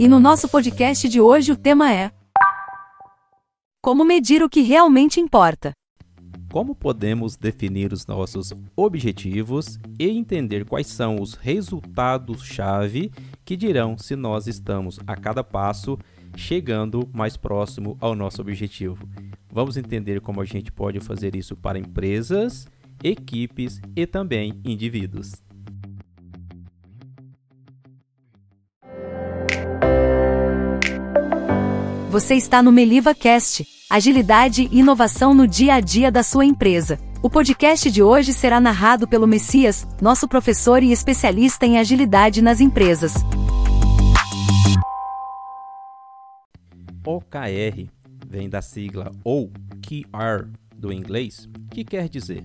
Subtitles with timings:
[0.00, 2.12] E no nosso podcast de hoje o tema é
[3.82, 5.72] Como medir o que realmente importa.
[6.52, 13.10] Como podemos definir os nossos objetivos e entender quais são os resultados-chave
[13.44, 15.98] que dirão se nós estamos a cada passo
[16.36, 19.04] chegando mais próximo ao nosso objetivo?
[19.50, 22.68] Vamos entender como a gente pode fazer isso para empresas,
[23.02, 25.47] equipes e também indivíduos.
[32.18, 36.98] Você está no Meliva Cast, agilidade e inovação no dia a dia da sua empresa.
[37.22, 42.60] O podcast de hoje será narrado pelo Messias, nosso professor e especialista em agilidade nas
[42.60, 43.14] empresas.
[47.06, 47.88] OKR
[48.26, 52.44] vem da sigla ou QR do inglês, que quer dizer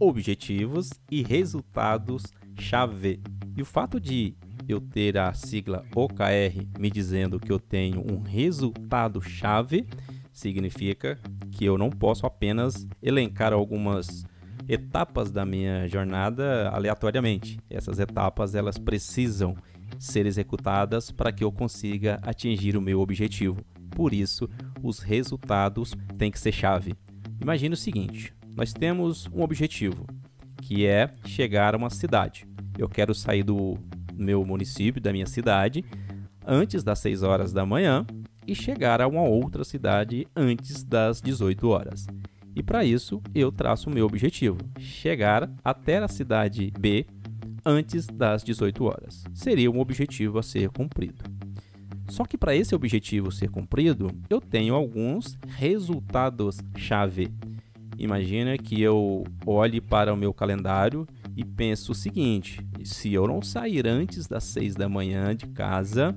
[0.00, 2.24] objetivos e resultados
[2.58, 3.20] chave.
[3.56, 4.34] E o fato de
[4.68, 9.86] eu ter a sigla OKR me dizendo que eu tenho um resultado-chave,
[10.32, 11.18] significa
[11.50, 14.24] que eu não posso apenas elencar algumas
[14.68, 17.58] etapas da minha jornada aleatoriamente.
[17.68, 19.54] Essas etapas elas precisam
[19.98, 23.64] ser executadas para que eu consiga atingir o meu objetivo.
[23.90, 24.48] Por isso,
[24.82, 26.94] os resultados têm que ser chave.
[27.40, 30.06] Imagine o seguinte: nós temos um objetivo,
[30.62, 32.46] que é chegar a uma cidade.
[32.78, 33.76] Eu quero sair do
[34.16, 35.84] meu município, da minha cidade,
[36.46, 38.06] antes das 6 horas da manhã
[38.46, 42.06] e chegar a uma outra cidade antes das 18 horas.
[42.54, 47.06] E para isso, eu traço o meu objetivo: chegar até a cidade B
[47.64, 49.24] antes das 18 horas.
[49.32, 51.22] Seria um objetivo a ser cumprido.
[52.08, 57.32] Só que para esse objetivo ser cumprido, eu tenho alguns resultados-chave.
[57.96, 63.42] Imagina que eu olhe para o meu calendário e penso o seguinte: se eu não
[63.42, 66.16] sair antes das 6 da manhã de casa,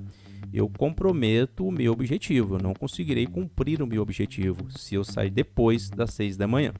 [0.52, 2.56] eu comprometo o meu objetivo.
[2.56, 6.72] Eu não conseguirei cumprir o meu objetivo se eu sair depois das 6 da manhã.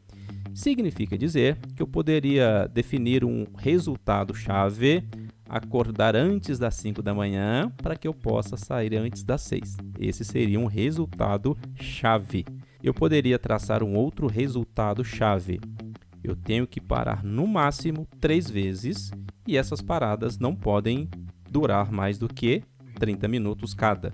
[0.54, 5.04] Significa dizer que eu poderia definir um resultado-chave,
[5.46, 9.76] acordar antes das 5 da manhã para que eu possa sair antes das 6.
[9.98, 12.46] Esse seria um resultado-chave.
[12.82, 15.60] Eu poderia traçar um outro resultado-chave,
[16.26, 19.12] eu tenho que parar no máximo três vezes
[19.46, 21.08] e essas paradas não podem
[21.48, 22.62] durar mais do que
[22.98, 24.12] 30 minutos cada.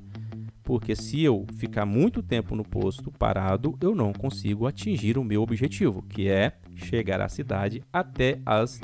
[0.62, 5.43] Porque se eu ficar muito tempo no posto parado, eu não consigo atingir o meu
[5.43, 8.81] objetivo, que é chegar à cidade até as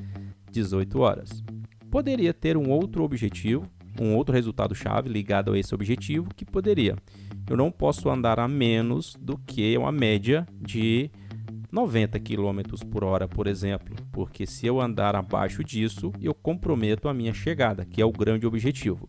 [0.51, 1.45] 18 horas.
[1.91, 3.69] Poderia ter um outro objetivo,
[4.01, 6.97] um outro resultado chave ligado a esse objetivo, que poderia.
[7.49, 11.11] Eu não posso andar a menos do que uma média de
[11.71, 17.15] 90 km por hora, por exemplo, porque se eu andar abaixo disso, eu comprometo a
[17.15, 19.09] minha chegada, que é o grande objetivo.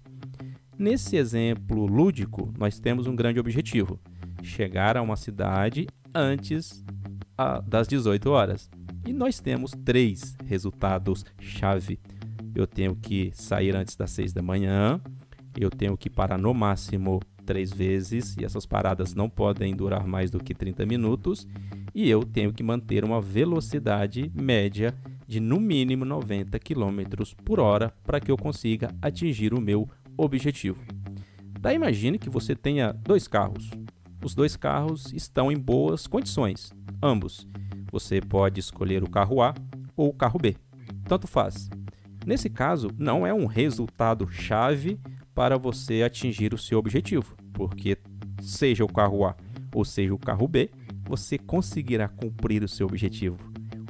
[0.77, 3.99] Nesse exemplo lúdico, nós temos um grande objetivo:
[4.43, 6.83] chegar a uma cidade antes
[7.67, 8.69] das 18 horas.
[9.07, 11.99] E nós temos três resultados-chave.
[12.53, 14.99] Eu tenho que sair antes das 6 da manhã,
[15.57, 20.29] eu tenho que parar no máximo três vezes, e essas paradas não podem durar mais
[20.29, 21.47] do que 30 minutos
[21.93, 24.93] e eu tenho que manter uma velocidade média
[25.27, 27.01] de no mínimo 90 km
[27.43, 30.81] por hora para que eu consiga atingir o meu objetivo.
[31.59, 33.69] Daí imagine que você tenha dois carros.
[34.23, 37.47] Os dois carros estão em boas condições, ambos.
[37.91, 39.53] Você pode escolher o carro A
[39.95, 40.55] ou o carro B.
[41.05, 41.69] Tanto faz.
[42.25, 44.99] Nesse caso, não é um resultado chave
[45.33, 47.97] para você atingir o seu objetivo, porque
[48.41, 49.35] seja o carro A
[49.73, 50.69] ou seja o carro B,
[51.09, 53.35] você conseguirá cumprir o seu objetivo,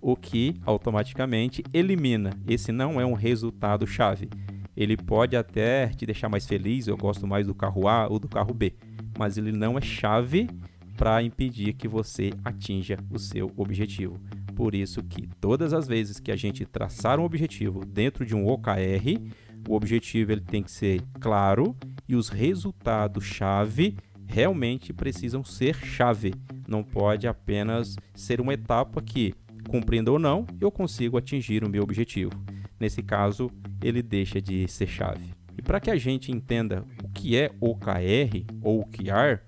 [0.02, 2.32] o que automaticamente elimina.
[2.48, 4.30] Esse não é um resultado chave.
[4.74, 8.30] Ele pode até te deixar mais feliz, eu gosto mais do carro A ou do
[8.30, 8.74] carro B,
[9.18, 10.50] mas ele não é chave
[10.96, 14.18] para impedir que você atinja o seu objetivo.
[14.56, 18.48] Por isso que todas as vezes que a gente traçar um objetivo dentro de um
[18.48, 19.20] OKR,
[19.68, 21.76] o objetivo ele tem que ser claro
[22.08, 23.98] e os resultados chave
[24.30, 26.34] realmente precisam ser chave.
[26.68, 29.34] Não pode apenas ser uma etapa que,
[29.68, 32.32] cumprindo ou não, eu consigo atingir o meu objetivo.
[32.80, 33.50] Nesse caso,
[33.84, 35.34] ele deixa de ser chave.
[35.58, 39.42] E para que a gente entenda o que é OKR ou OKR,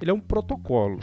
[0.00, 0.98] ele é um protocolo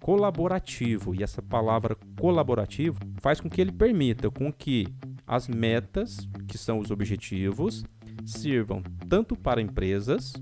[0.00, 4.88] colaborativo e essa palavra colaborativo faz com que ele permita com que
[5.26, 7.84] as metas, que são os objetivos,
[8.26, 10.34] sirvam tanto para empresas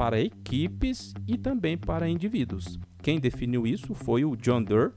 [0.00, 2.78] para equipes e também para indivíduos.
[3.02, 4.92] Quem definiu isso foi o John Doerr,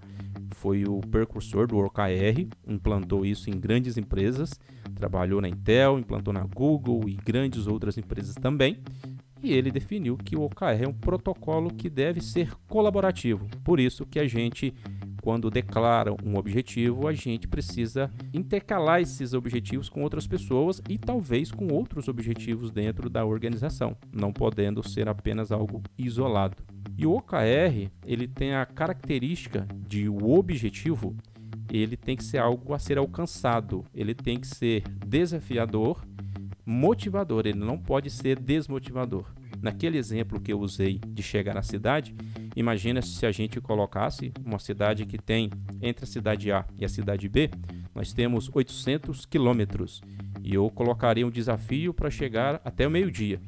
[0.52, 4.58] foi o precursor do OKR, implantou isso em grandes empresas,
[4.96, 8.78] trabalhou na Intel, implantou na Google e grandes outras empresas também.
[9.44, 13.46] e ele definiu que o OKR é um protocolo que deve ser colaborativo.
[13.62, 14.74] Por isso que a gente
[15.24, 21.50] quando declara um objetivo, a gente precisa intercalar esses objetivos com outras pessoas e talvez
[21.50, 26.58] com outros objetivos dentro da organização, não podendo ser apenas algo isolado.
[26.98, 31.16] E o OKR, ele tem a característica de o objetivo,
[31.72, 36.06] ele tem que ser algo a ser alcançado, ele tem que ser desafiador,
[36.66, 39.34] motivador, ele não pode ser desmotivador.
[39.62, 42.14] Naquele exemplo que eu usei de chegar na cidade,
[42.56, 45.50] imagina se a gente colocasse uma cidade que tem
[45.82, 47.50] entre a cidade A e a cidade B,
[47.94, 50.02] nós temos 800 quilômetros
[50.44, 53.40] e eu colocaria um desafio para chegar até o meio-dia.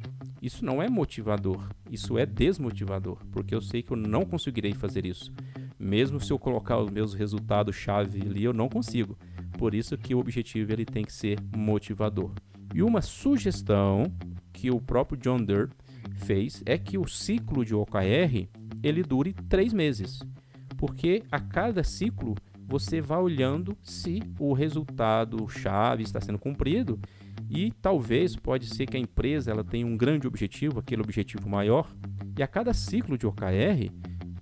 [0.42, 5.06] Isso não é motivador, isso é desmotivador, porque eu sei que eu não conseguirei fazer
[5.06, 5.34] isso.
[5.80, 9.18] Mesmo se eu colocar os meus resultados chave ali, eu não consigo.
[9.58, 12.32] Por isso que o objetivo ele tem que ser motivador.
[12.74, 14.12] E uma sugestão
[14.54, 15.70] que o próprio John Durr
[16.16, 18.48] fez é que o ciclo de OKR
[18.88, 20.20] ele dure três meses,
[20.78, 22.36] porque a cada ciclo
[22.68, 27.00] você vai olhando se o resultado chave está sendo cumprido
[27.50, 31.92] e talvez pode ser que a empresa ela tenha um grande objetivo, aquele objetivo maior,
[32.38, 33.92] e a cada ciclo de OKR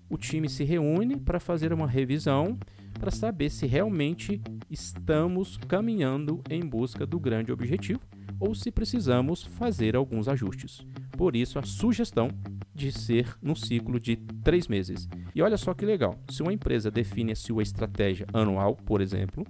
[0.09, 2.57] o time se reúne para fazer uma revisão
[2.99, 8.01] para saber se realmente estamos caminhando em busca do grande objetivo
[8.39, 10.85] ou se precisamos fazer alguns ajustes.
[11.17, 12.29] Por isso, a sugestão
[12.73, 15.07] de ser no ciclo de três meses.
[15.33, 19.45] E olha só que legal: se uma empresa define a sua estratégia anual, por exemplo,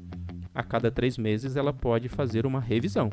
[0.53, 3.09] a cada três meses ela pode fazer uma revisão.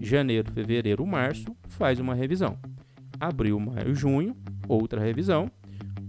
[0.00, 2.58] Janeiro, fevereiro, março, faz uma revisão.
[3.18, 4.36] Abril, maio, junho,
[4.68, 5.50] outra revisão.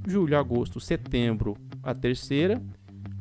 [0.07, 2.61] Julho, agosto, setembro, a terceira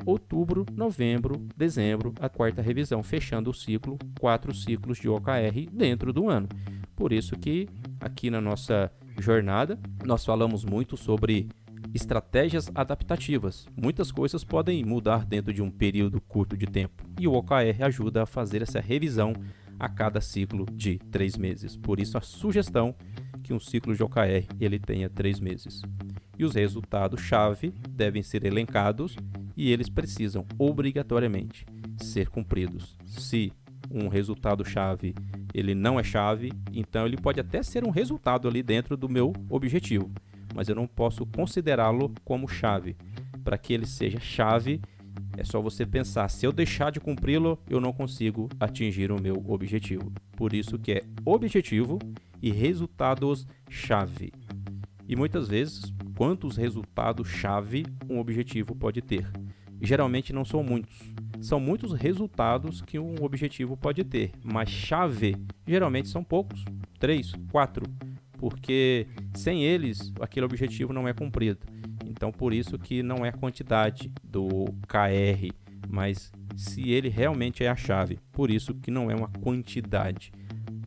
[0.08, 6.30] outubro, novembro, dezembro, a quarta revisão, fechando o ciclo, quatro ciclos de OKR dentro do
[6.30, 6.48] ano.
[6.96, 7.68] Por isso que
[8.00, 11.48] aqui na nossa jornada nós falamos muito sobre
[11.94, 13.66] estratégias adaptativas.
[13.76, 18.22] Muitas coisas podem mudar dentro de um período curto de tempo e o OKR ajuda
[18.22, 19.32] a fazer essa revisão
[19.78, 21.76] a cada ciclo de três meses.
[21.76, 22.94] Por isso a sugestão
[23.42, 25.82] que um ciclo de OKR ele tenha três meses.
[26.36, 29.16] E os resultados-chave devem ser elencados
[29.56, 31.66] e eles precisam obrigatoriamente
[31.96, 32.96] ser cumpridos.
[33.04, 33.52] Se
[33.90, 35.14] um resultado chave
[35.54, 39.32] ele não é chave, então ele pode até ser um resultado ali dentro do meu
[39.48, 40.10] objetivo,
[40.54, 42.96] mas eu não posso considerá-lo como chave.
[43.42, 44.80] Para que ele seja chave,
[45.36, 49.42] é só você pensar, se eu deixar de cumpri-lo, eu não consigo atingir o meu
[49.48, 50.12] objetivo.
[50.36, 51.98] Por isso que é objetivo
[52.42, 54.32] e resultados chave.
[55.08, 59.26] E muitas vezes, quantos resultados chave um objetivo pode ter?
[59.80, 61.14] geralmente não são muitos.
[61.40, 65.36] São muitos resultados que um objetivo pode ter, mas chave
[65.66, 66.64] geralmente são poucos,
[66.98, 67.84] três, quatro,
[68.32, 71.60] porque sem eles aquele objetivo não é cumprido.
[72.04, 75.54] Então por isso que não é a quantidade do KR,
[75.88, 78.18] mas se ele realmente é a chave.
[78.32, 80.32] Por isso que não é uma quantidade.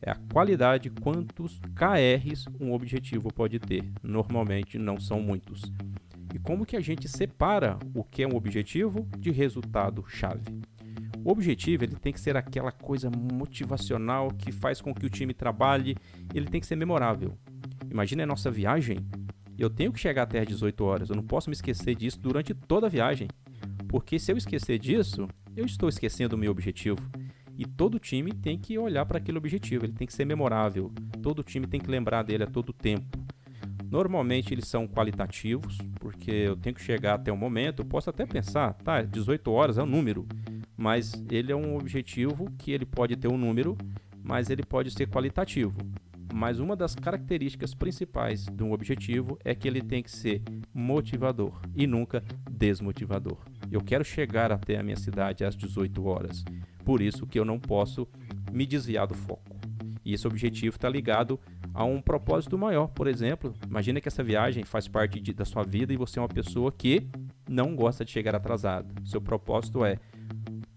[0.02, 3.84] É a qualidade quantos KRs um objetivo pode ter.
[4.04, 5.62] Normalmente não são muitos
[6.34, 10.44] e como que a gente separa o que é um objetivo de resultado chave.
[11.24, 15.34] O objetivo ele tem que ser aquela coisa motivacional que faz com que o time
[15.34, 15.96] trabalhe,
[16.34, 17.38] ele tem que ser memorável.
[17.90, 18.98] Imagine a nossa viagem,
[19.58, 22.54] eu tenho que chegar até às 18 horas, eu não posso me esquecer disso durante
[22.54, 23.28] toda a viagem,
[23.88, 27.08] porque se eu esquecer disso, eu estou esquecendo o meu objetivo.
[27.58, 30.92] E todo time tem que olhar para aquele objetivo, ele tem que ser memorável.
[31.22, 33.21] Todo time tem que lembrar dele a todo tempo.
[33.92, 38.26] Normalmente eles são qualitativos, porque eu tenho que chegar até o momento, eu posso até
[38.26, 40.26] pensar, tá, 18 horas é um número,
[40.78, 43.78] mas ele é um objetivo que ele pode ter um número,
[44.24, 45.78] mas ele pode ser qualitativo.
[46.34, 50.42] Mas uma das características principais de um objetivo é que ele tem que ser
[50.74, 53.40] motivador e nunca desmotivador.
[53.70, 56.46] Eu quero chegar até a minha cidade às 18 horas,
[56.86, 58.08] por isso que eu não posso
[58.54, 59.60] me desviar do foco.
[60.06, 61.38] E esse objetivo está ligado
[61.74, 62.88] a um propósito maior.
[62.88, 66.22] Por exemplo, imagine que essa viagem faz parte de, da sua vida e você é
[66.22, 67.08] uma pessoa que
[67.50, 68.94] não gosta de chegar atrasado.
[69.06, 69.98] Seu propósito é: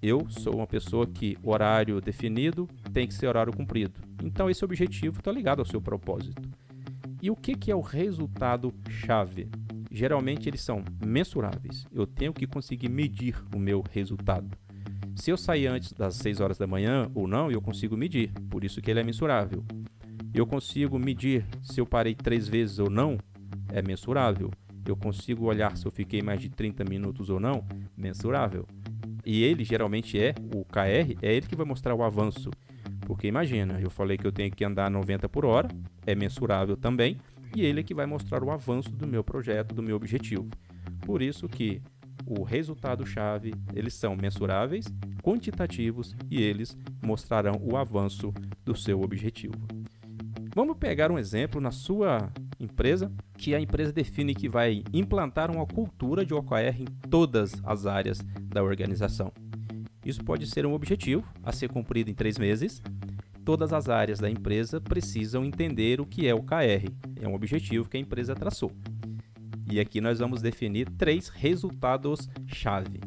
[0.03, 4.01] eu sou uma pessoa que horário definido tem que ser horário cumprido.
[4.23, 6.43] Então esse objetivo está ligado ao seu propósito.
[7.23, 9.49] E o que, que é o resultado chave?
[9.91, 11.87] Geralmente eles são mensuráveis.
[11.93, 14.59] Eu tenho que conseguir medir o meu resultado.
[15.15, 18.33] Se eu sair antes das 6 horas da manhã ou não, eu consigo medir.
[18.51, 19.65] Por isso que ele é mensurável.
[20.35, 23.17] Eu consigo medir se eu parei três vezes ou não,
[23.73, 24.51] é mensurável.
[24.85, 27.65] Eu consigo olhar se eu fiquei mais de 30 minutos ou não,
[27.97, 28.67] mensurável.
[29.25, 32.51] E ele geralmente é, o KR, é ele que vai mostrar o avanço.
[33.07, 35.69] Porque imagina, eu falei que eu tenho que andar 90 por hora,
[36.05, 37.17] é mensurável também,
[37.55, 40.49] e ele é que vai mostrar o avanço do meu projeto, do meu objetivo.
[41.03, 41.81] Por isso que
[42.27, 44.87] o resultado-chave, eles são mensuráveis,
[45.23, 49.84] quantitativos e eles mostrarão o avanço do seu objetivo.
[50.55, 55.67] Vamos pegar um exemplo na sua empresa, que a empresa define que vai implantar uma
[55.67, 59.33] cultura de OKR em todas as áreas da organização.
[60.05, 62.81] Isso pode ser um objetivo a ser cumprido em três meses.
[63.45, 66.89] Todas as áreas da empresa precisam entender o que é o KR.
[67.21, 68.71] É um objetivo que a empresa traçou.
[69.69, 73.01] E aqui nós vamos definir três resultados-chave.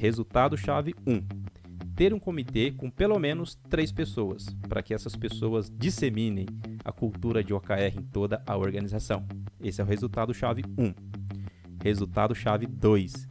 [0.00, 1.12] Resultado-chave 1.
[1.14, 1.22] Um,
[1.94, 6.46] ter um comitê com pelo menos três pessoas, para que essas pessoas disseminem
[6.84, 9.26] a cultura de OKR em toda a organização.
[9.60, 10.84] Esse é o resultado-chave 1.
[10.84, 10.94] Um.
[11.82, 13.28] Resultado-chave 2.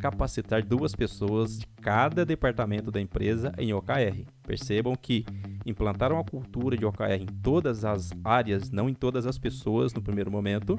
[0.00, 4.26] Capacitar duas pessoas de cada departamento da empresa em OKR.
[4.42, 5.24] Percebam que
[5.64, 10.02] implantar uma cultura de OKR em todas as áreas, não em todas as pessoas no
[10.02, 10.76] primeiro momento,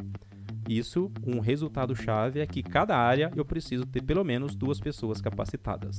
[0.68, 5.96] isso, um resultado-chave é que cada área eu preciso ter pelo menos duas pessoas capacitadas.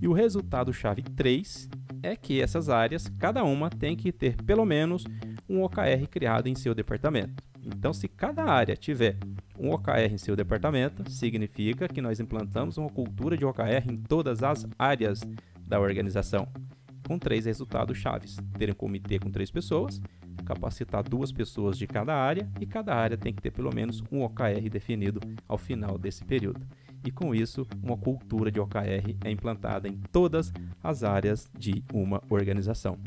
[0.00, 1.68] E o resultado-chave 3
[2.02, 5.04] é que essas áreas, cada uma tem que ter pelo menos
[5.50, 7.42] um OKR criado em seu departamento.
[7.62, 9.18] Então, se cada área tiver
[9.58, 14.44] um OKR em seu departamento, significa que nós implantamos uma cultura de OKR em todas
[14.44, 15.20] as áreas
[15.60, 16.46] da organização,
[17.06, 20.00] com três resultados chaves: ter um comitê com três pessoas,
[20.46, 24.22] capacitar duas pessoas de cada área e cada área tem que ter pelo menos um
[24.22, 26.64] OKR definido ao final desse período.
[27.04, 30.52] E com isso, uma cultura de OKR é implantada em todas
[30.82, 32.98] as áreas de uma organização.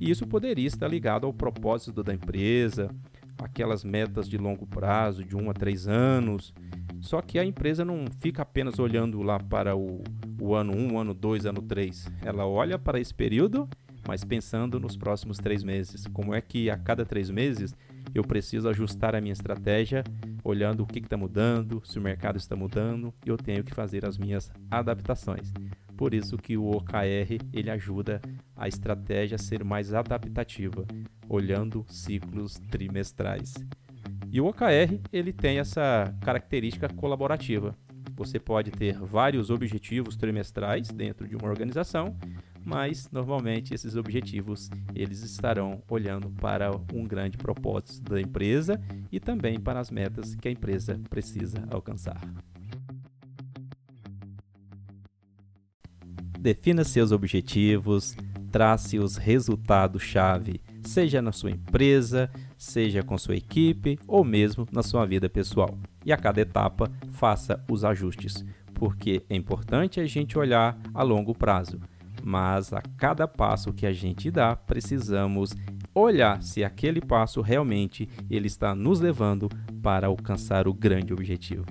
[0.00, 2.90] E isso poderia estar ligado ao propósito da empresa,
[3.38, 6.52] aquelas metas de longo prazo, de um a três anos.
[7.00, 10.02] Só que a empresa não fica apenas olhando lá para o,
[10.40, 12.10] o ano 1, um, ano 2, ano 3.
[12.22, 13.68] Ela olha para esse período
[14.06, 16.06] mas pensando nos próximos três meses.
[16.12, 17.74] Como é que a cada três meses
[18.14, 20.04] eu preciso ajustar a minha estratégia,
[20.42, 24.04] olhando o que está mudando, se o mercado está mudando, e eu tenho que fazer
[24.04, 25.52] as minhas adaptações.
[25.96, 28.20] Por isso que o OKR ele ajuda
[28.56, 30.86] a estratégia ser mais adaptativa,
[31.28, 33.54] olhando ciclos trimestrais.
[34.30, 37.76] E o OKR ele tem essa característica colaborativa.
[38.16, 42.16] Você pode ter vários objetivos trimestrais dentro de uma organização,
[42.64, 48.80] mas normalmente esses objetivos eles estarão olhando para um grande propósito da empresa
[49.10, 52.20] e também para as metas que a empresa precisa alcançar.
[56.38, 58.16] Defina seus objetivos,
[58.54, 65.04] trace os resultados-chave, seja na sua empresa, seja com sua equipe ou mesmo na sua
[65.04, 65.76] vida pessoal.
[66.04, 71.34] E a cada etapa, faça os ajustes, porque é importante a gente olhar a longo
[71.34, 71.80] prazo
[72.26, 75.54] mas a cada passo que a gente dá, precisamos
[75.94, 79.46] olhar se aquele passo realmente ele está nos levando
[79.82, 81.66] para alcançar o grande objetivo.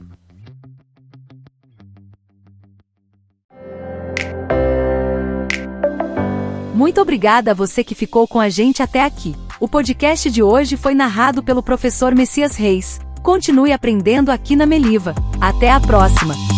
[6.83, 9.33] Muito obrigada a você que ficou com a gente até aqui.
[9.57, 12.99] O podcast de hoje foi narrado pelo professor Messias Reis.
[13.21, 15.15] Continue aprendendo aqui na Meliva.
[15.39, 16.52] Até a próxima!